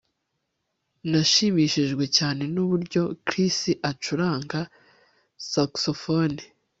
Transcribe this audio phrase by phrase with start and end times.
[1.09, 3.57] Nashimishijwe cyane nuburyo Chris
[3.91, 4.59] acuranga
[5.51, 6.41] saxofone